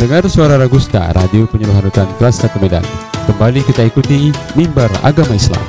[0.00, 2.80] Dengar suara Ragusta, radio penyuluhan rutan kelas 1 Medan.
[3.28, 5.60] Kembali kita ikuti Mimbar Agama Islam.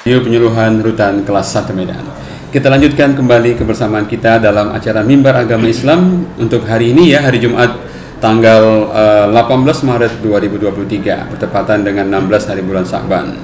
[0.00, 2.00] Radio penyuluhan rutan kelas 1 Medan.
[2.48, 7.44] Kita lanjutkan kembali kebersamaan kita dalam acara Mimbar Agama Islam untuk hari ini ya, hari
[7.44, 7.76] Jumat
[8.24, 9.36] tanggal uh, 18
[9.84, 13.36] Maret 2023 bertepatan dengan 16 hari bulan Sa'ban.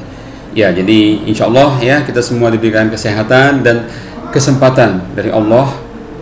[0.57, 3.93] Ya, jadi insya Allah ya kita semua diberikan kesehatan dan
[4.33, 5.69] kesempatan dari Allah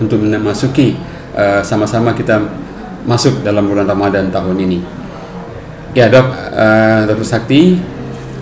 [0.02, 0.98] untuk memasuki
[1.38, 2.66] uh, sama-sama kita
[3.04, 4.78] masuk dalam bulan Ramadan tahun ini.
[5.90, 7.74] Ya dok, uh, dokter Sakti,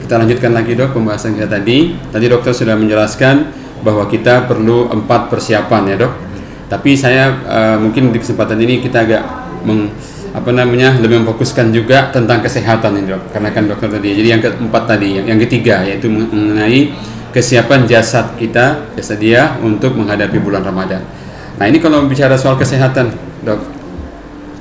[0.05, 1.97] kita lanjutkan lagi dok pembahasan kita tadi.
[1.97, 3.49] Tadi dokter sudah menjelaskan
[3.80, 6.13] bahwa kita perlu empat persiapan ya dok.
[6.69, 9.23] Tapi saya uh, mungkin di kesempatan ini kita agak
[9.65, 9.89] meng,
[10.37, 13.33] apa namanya lebih memfokuskan juga tentang kesehatan ini dok.
[13.33, 14.13] Karena kan dokter tadi.
[14.13, 16.93] Jadi yang keempat tadi, yang, yang ketiga yaitu mengenai
[17.33, 21.01] kesiapan jasad kita, jasad dia untuk menghadapi bulan Ramadan.
[21.57, 23.13] Nah ini kalau bicara soal kesehatan
[23.45, 23.77] dok,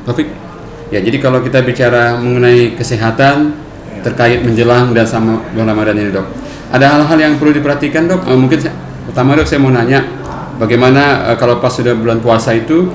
[0.08, 0.32] Taufik.
[0.88, 3.52] Ya, jadi kalau kita bicara mengenai kesehatan
[4.00, 6.24] terkait menjelang dan sama bulan Ramadan ini, Dok.
[6.72, 8.24] Ada hal-hal yang perlu diperhatikan, Dok.
[8.24, 8.72] Uh, mungkin saya,
[9.04, 10.08] pertama, Dok, saya mau nanya
[10.56, 12.88] bagaimana uh, kalau pas sudah bulan puasa itu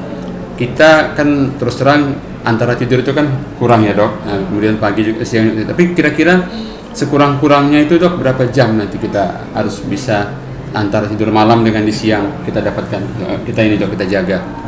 [0.57, 2.17] kita kan terus terang
[2.49, 3.29] antara tidur itu kan
[3.61, 4.13] kurang ya, Dok.
[4.25, 5.53] Nah, kemudian pagi juga siang.
[5.53, 6.49] Tapi kira-kira
[6.97, 10.33] sekurang-kurangnya itu, Dok, berapa jam nanti kita harus bisa
[10.73, 14.62] antara tidur malam dengan di siang kita dapatkan uh, kita ini, Dok, kita jaga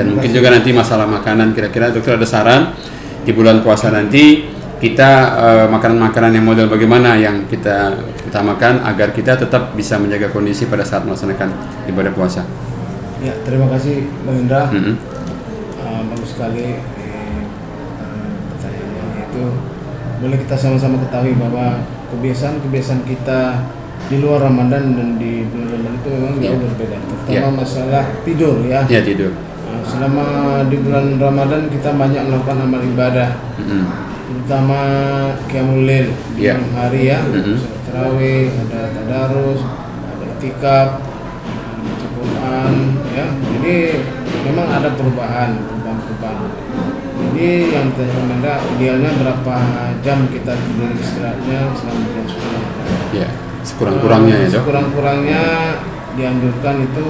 [0.00, 2.72] dan mungkin juga nanti masalah makanan kira-kira dokter ada saran
[3.20, 4.48] di bulan puasa nanti
[4.80, 10.64] kita uh, makanan-makanan yang model bagaimana yang kita utamakan agar kita tetap bisa menjaga kondisi
[10.64, 11.52] pada saat melaksanakan
[11.84, 12.48] ibadah puasa.
[13.20, 14.72] Ya, terima kasih Bang Indra.
[14.72, 14.94] Mm -hmm.
[15.84, 17.40] uh, bagus sekali eh,
[18.56, 19.44] pertanyaannya itu
[20.24, 21.84] boleh kita sama-sama ketahui bahwa
[22.16, 23.40] kebiasaan-kebiasaan kita
[24.08, 26.64] di luar Ramadan dan di bulan Ramadan itu memang jauh yeah.
[26.72, 26.96] berbeda.
[27.04, 27.52] Terutama yeah.
[27.52, 28.80] masalah tidur ya.
[28.88, 29.49] Ya yeah, tidur
[29.90, 30.26] selama
[30.70, 33.82] di bulan Ramadan kita banyak melakukan amal ibadah mm-hmm.
[34.30, 34.80] terutama
[35.50, 36.06] qiyamul di
[36.38, 36.54] yeah.
[36.54, 37.56] malam hari ya mm-hmm.
[37.90, 39.60] terawih ada tadarus
[40.06, 42.72] ada itikaf ada baca Quran
[43.10, 43.26] ya
[43.58, 43.76] jadi
[44.46, 46.38] memang ada perubahan perubahan-perubahan
[47.20, 47.86] jadi yang
[48.30, 49.56] minta idealnya berapa
[50.06, 52.58] jam kita tidur istirahatnya selama bulan suci
[53.10, 53.28] ya
[53.66, 55.42] sekurang-kurangnya ya sekurang-kurangnya
[56.14, 57.08] dianjurkan itu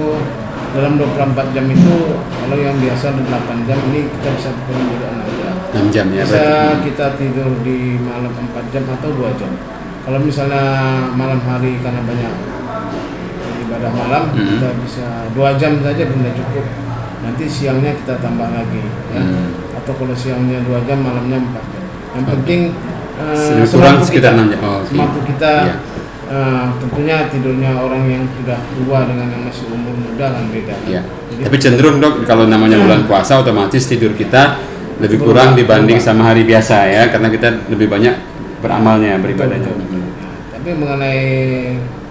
[0.71, 5.39] dalam 24 jam itu kalau yang biasa 8 jam ini kita bisa kurang jadi 6
[5.39, 5.53] jam
[5.91, 6.83] 6 jam ya bisa berarti.
[6.87, 9.51] kita tidur di malam 4 jam atau 2 jam
[10.01, 10.63] kalau misalnya
[11.13, 12.33] malam hari karena banyak
[13.67, 14.49] ibadah malam mm -hmm.
[14.55, 16.65] kita bisa 2 jam saja sudah cukup
[17.21, 19.77] nanti siangnya kita tambah lagi ya mm -hmm.
[19.83, 22.31] atau kalau siangnya 2 jam malamnya 4 jam yang okay.
[22.39, 22.61] penting
[23.19, 24.87] uh, kurang sekitar 6 jam oh, okay.
[24.87, 25.90] semampu kita yeah
[26.31, 30.75] uh, tentunya tidurnya orang yang sudah tua dengan yang masih umur muda kan beda.
[30.87, 31.01] Ya.
[31.03, 34.57] Jadi, Tapi cenderung dok kalau namanya bulan puasa otomatis tidur kita
[35.01, 38.15] lebih kurang dibanding sama hari biasa ya karena kita lebih banyak
[38.63, 39.73] beramalnya beribadahnya.
[40.55, 41.21] Tapi mengenai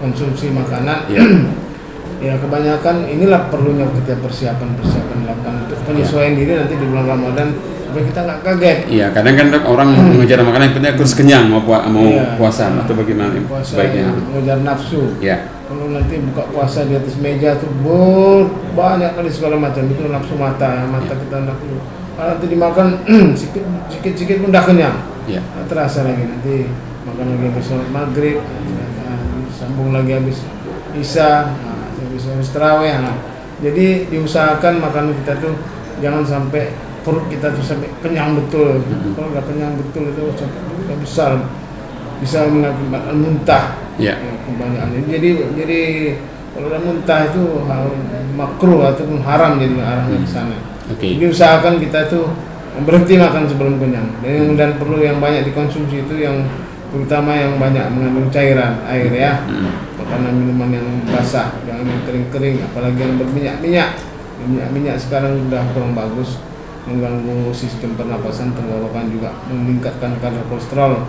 [0.02, 1.22] konsumsi makanan ya.
[2.26, 6.38] ya kebanyakan inilah perlunya kita persiapan persiapan lakukan untuk penyesuaian ya.
[6.44, 7.48] diri nanti di bulan Ramadan
[7.90, 8.78] supaya kita nggak kaget.
[8.86, 10.08] Iya, kadang kan orang hmm.
[10.14, 12.38] mengejar makanan yang penting terus kenyang mau puasa mau iya.
[12.38, 14.14] puasa atau bagaimana puasa baiknya.
[14.30, 15.02] Mengejar nafsu.
[15.18, 15.36] Iya.
[15.66, 20.34] Kalau nanti buka puasa di atas meja tuh ber banyak kali segala macam itu nafsu
[20.38, 21.18] mata, mata ya.
[21.18, 21.74] kita nafsu.
[22.14, 22.86] Kalau nanti dimakan
[23.38, 24.96] sedikit sedikit sedikit pun dah kenyang.
[25.26, 25.42] Iya.
[25.42, 26.70] Nah, terasa lagi nanti
[27.06, 28.38] makan lagi habis sholat maghrib,
[29.50, 30.38] sambung lagi habis
[30.94, 32.94] isya, nah, habis habis terawih.
[33.02, 33.16] Nah.
[33.60, 35.52] Jadi diusahakan makanan kita tuh
[36.00, 38.80] jangan sampai perut kita tuh sampai kenyang betul.
[38.80, 39.12] Hmm.
[39.16, 41.32] kalau nggak kenyang betul itu sampai besar.
[42.20, 43.64] Bisa mengakibatkan muntah.
[43.96, 44.16] Yeah.
[44.20, 44.88] ya, kebanyakan.
[45.08, 45.80] Jadi jadi
[46.52, 47.84] kalau udah muntah itu hal
[48.36, 50.56] makruh ataupun haram jadi arahnya ke sana.
[50.90, 51.14] Okay.
[51.14, 52.26] jadi usahakan kita tuh
[52.82, 54.08] berhenti makan sebelum kenyang.
[54.20, 56.44] Dan yang dan perlu yang banyak dikonsumsi itu yang
[56.90, 59.32] terutama yang banyak mengandung cairan air ya.
[59.46, 59.88] Hmm.
[60.00, 63.90] makanan minuman yang basah jangan yang kering-kering apalagi yang berminyak-minyak.
[64.40, 66.40] Minyak-minyak sekarang sudah kurang bagus
[66.90, 71.06] mengganggu sistem pernapasan tenggorokan juga meningkatkan kadar kolesterol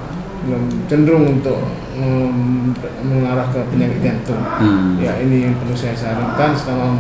[0.90, 1.58] cenderung untuk
[1.98, 2.74] um,
[3.06, 4.42] mengarah ke penyakit jantung.
[4.42, 4.98] Hmm.
[4.98, 6.98] Ya ini yang perlu saya sarankan selama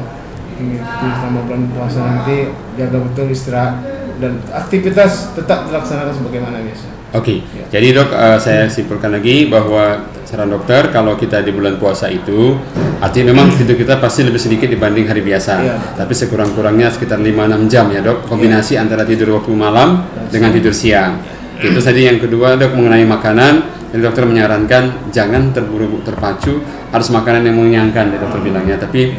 [0.61, 0.77] ini
[1.17, 3.81] selama bulan puasa nanti jaga betul istirahat
[4.21, 7.00] dan aktivitas tetap dilaksanakan sebagaimana biasa.
[7.11, 7.59] Oke, okay.
[7.59, 7.65] ya.
[7.75, 12.55] jadi dok uh, saya simpulkan lagi bahwa saran dokter kalau kita di bulan puasa itu
[13.03, 15.75] artinya memang tidur kita pasti lebih sedikit dibanding hari biasa ya.
[15.99, 18.87] tapi sekurang-kurangnya sekitar 5-6 jam ya dok kombinasi ya.
[18.87, 21.19] antara tidur waktu malam dengan tidur siang
[21.59, 23.53] itu tadi yang kedua dok mengenai makanan
[23.91, 26.63] jadi dokter menyarankan jangan terburu-buru terpacu
[26.95, 29.11] harus makanan yang mengenyangkan ya dokter bilangnya tapi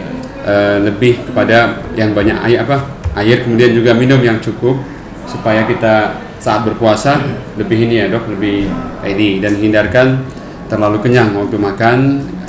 [0.49, 2.89] uh, lebih kepada yang banyak air apa
[3.21, 4.81] air kemudian juga minum yang cukup
[5.29, 7.23] supaya kita saat berpuasa
[7.55, 8.67] lebih ini ya dok lebih
[9.06, 10.27] ini dan hindarkan
[10.67, 11.99] terlalu kenyang waktu makan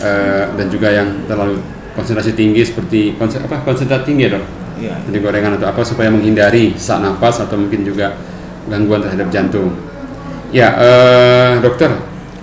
[0.02, 1.62] eh, dan juga yang terlalu
[1.94, 4.98] konsentrasi tinggi seperti konsen, apa konsentrasi tinggi ya dok Iya.
[5.06, 8.18] jadi gorengan atau apa supaya menghindari saat nafas atau mungkin juga
[8.66, 9.70] gangguan terhadap jantung
[10.50, 11.94] ya eh, dokter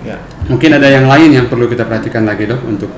[0.01, 0.17] Ya.
[0.49, 2.89] mungkin ada yang lain yang perlu kita perhatikan lagi dok untuk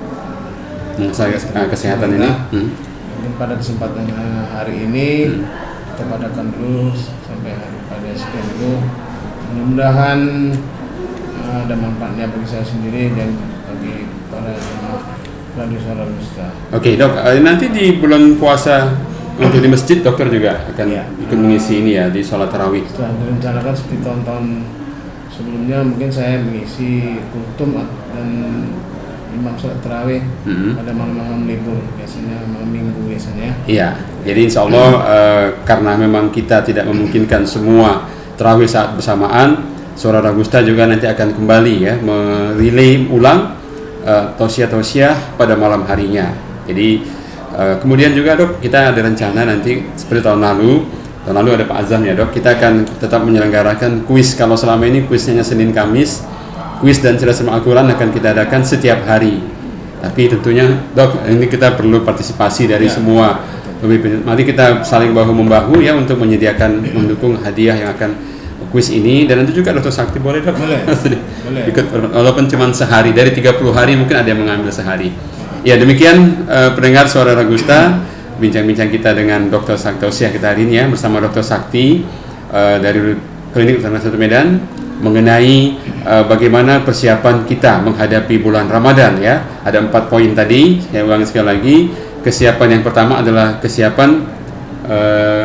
[1.01, 2.69] masalah eh, kesehatan ini Hmm.
[3.17, 4.05] Mungkin pada kesempatan
[4.53, 5.07] hari ini
[5.93, 6.89] kita padakan dulu
[7.21, 8.73] sampai hari pada sekian dulu.
[9.53, 10.19] Mudah-mudahan
[11.37, 13.29] eh, ada manfaatnya bagi saya sendiri dan
[13.69, 15.01] bagi para jemaah
[15.53, 16.49] Radio Suara Musta.
[16.73, 18.89] Oke dok, eh, nanti di bulan puasa
[19.37, 21.03] untuk di masjid dokter juga akan Iya.
[21.29, 22.81] ikut mengisi ini ya di sholat tarawih.
[22.89, 24.45] Setelah direncanakan seperti tahun-tahun
[25.29, 27.77] sebelumnya mungkin saya mengisi kultum
[28.13, 28.27] dan
[29.33, 30.77] imam sholat terawih Mhm.
[30.77, 33.49] pada malam-malam libur biasanya malam minggu biasanya.
[33.65, 33.89] Iya,
[34.21, 38.05] jadi insya Allah eh, karena memang kita tidak memungkinkan semua
[38.37, 43.53] tarawih saat bersamaan, Suara Ragusta juga nanti akan kembali ya merelay ulang
[44.01, 46.33] eh, tausiah-tausiah pada malam harinya.
[46.65, 47.05] Jadi
[47.53, 50.81] eh, kemudian juga dok kita ada rencana nanti seperti tahun lalu,
[51.23, 55.05] tahun lalu ada Pak Azam ya dok, kita akan tetap menyelenggarakan kuis kalau selama ini
[55.05, 56.25] kuisnya Senin Kamis,
[56.83, 59.39] kuis dan sama Al-Quran akan kita adakan setiap hari.
[60.03, 62.99] Tapi tentunya dok ini kita perlu partisipasi dari Ya.
[62.99, 63.39] semua
[63.79, 64.19] pemimpin.
[64.19, 68.11] Mari kita saling bahu membahu ya untuk menyediakan mendukung hadiah yang akan
[68.67, 70.81] kuis ini dan nanti juga Dokter Sakti boleh dok Boleh.
[71.47, 71.63] Boleh.
[71.71, 75.15] ikut walaupun cuma sehari dari 30 hari mungkin ada yang mengambil sehari.
[75.63, 78.03] Ya demikian eh, pendengar suara Ragusta
[78.43, 79.79] bincang-bincang kita dengan Dr.
[79.79, 81.47] Saktausiah kita hari ini ya bersama Dr.
[81.47, 82.03] Sakti
[82.51, 83.15] eh, dari
[83.55, 84.59] Klinik Utama Satu Medan
[85.01, 89.63] mengenai eh, bagaimana persiapan kita menghadapi bulan Ramadan ya.
[89.63, 91.77] Ada empat poin tadi, saya ulangi sekali lagi.
[92.23, 94.09] Kesiapan yang pertama adalah kesiapan
[94.87, 95.43] eh,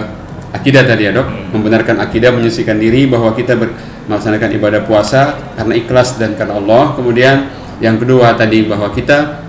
[0.55, 3.75] akidah tadi ya dok, membenarkan akidah, menyucikan diri bahwa kita ber-
[4.09, 6.95] melaksanakan ibadah puasa karena ikhlas dan karena Allah.
[6.95, 9.43] Kemudian yang kedua tadi bahwa kita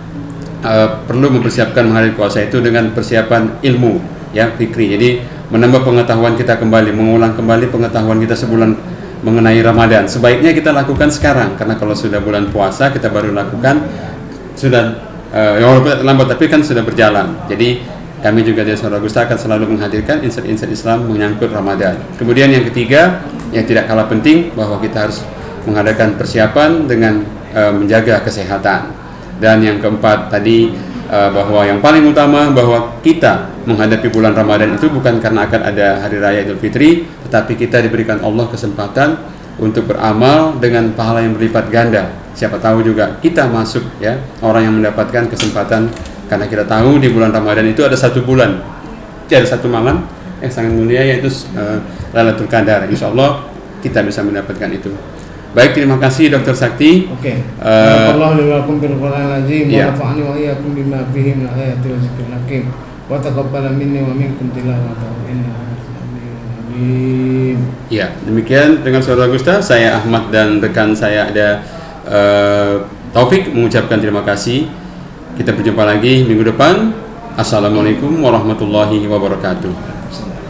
[0.66, 4.02] eh, perlu mempersiapkan menghadapi puasa itu dengan persiapan ilmu
[4.34, 4.94] ya fikri.
[4.98, 5.10] Jadi
[5.50, 8.78] menambah pengetahuan kita kembali, mengulang kembali pengetahuan kita sebulan
[9.22, 10.08] mengenai Ramadan.
[10.08, 13.84] Sebaiknya kita lakukan sekarang karena kalau sudah bulan puasa kita baru lakukan
[14.56, 14.96] sudah
[15.34, 17.36] ya walaupun lambat tapi kan sudah berjalan.
[17.52, 17.84] Jadi
[18.20, 21.96] kami juga di Suara Gusta akan selalu menghadirkan insight-insight Islam menyangkut Ramadan.
[22.20, 23.24] Kemudian yang ketiga
[23.56, 25.24] yang tidak kalah penting bahwa kita harus
[25.64, 27.24] mengadakan persiapan dengan
[27.56, 28.92] eh, menjaga kesehatan.
[29.40, 30.68] Dan yang keempat tadi
[31.10, 35.88] eh, bahwa yang paling utama bahwa kita menghadapi bulan Ramadan itu bukan karena akan ada
[36.06, 39.20] hari raya Idul Fitri, tetapi kita diberikan Allah kesempatan
[39.60, 42.16] untuk beramal dengan pahala yang berlipat ganda.
[42.34, 45.92] Siapa tahu juga kita masuk ya orang yang mendapatkan kesempatan
[46.32, 48.64] karena kita tahu di bulan Ramadan itu ada satu bulan,
[49.28, 50.08] ada satu malam
[50.40, 51.28] yang sangat mulia yaitu
[51.58, 51.84] eh,
[52.16, 52.88] Lailatul Qadar.
[52.88, 53.44] Insya Allah
[53.84, 54.92] kita bisa mendapatkan itu.
[55.50, 57.10] Baik, terima kasih Dokter Sakti.
[57.10, 57.42] Oke.
[57.42, 59.90] Eh, Allah bil azim wa iya.
[59.90, 62.64] nafa'ani wa iyyakum bima fihi min ayati wa dzikril hakim.
[63.10, 67.58] Wa taqabbala minni wa minkum tilawatahu innahu samiun alim.
[67.90, 71.66] Ya, demikian dengan Suara Gusta, saya Ahmad dan rekan saya ada
[72.06, 72.74] eh,
[73.10, 74.70] Taufik mengucapkan terima kasih.
[75.34, 76.94] Kita berjumpa lagi minggu depan.
[77.34, 79.74] Assalamualaikum warahmatullahi wabarakatuh.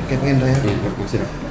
[0.04, 0.16] Oke.
[0.28, 1.49] Ya,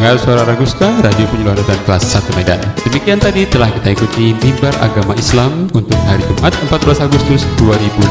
[0.00, 2.56] Pendengar suara Ragusta, Radio Penyuluhan kelas 1 Medan.
[2.88, 8.08] Demikian tadi telah kita ikuti mimbar agama Islam untuk hari Jumat 14 Agustus 2020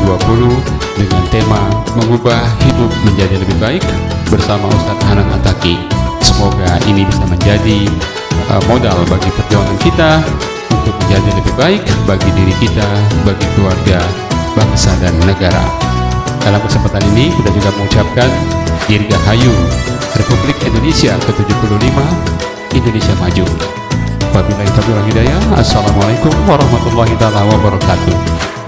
[1.02, 1.58] dengan tema
[1.98, 3.82] mengubah hidup menjadi lebih baik
[4.30, 5.82] bersama Ustadz Hanan Ataki.
[6.22, 7.90] Semoga ini bisa menjadi
[8.54, 10.22] uh, modal bagi perjuangan kita
[10.70, 12.86] untuk menjadi lebih baik bagi diri kita,
[13.26, 13.98] bagi keluarga,
[14.54, 15.66] bangsa dan negara.
[16.46, 18.30] Dalam kesempatan ini kita juga mengucapkan
[18.86, 21.98] Dirgahayu Republik Indonesia ke-75
[22.74, 23.46] Indonesia Maju.
[24.34, 25.40] Wabillahi taufiq hidayah.
[25.58, 27.14] Assalamualaikum warahmatullahi
[27.46, 28.59] wabarakatuh.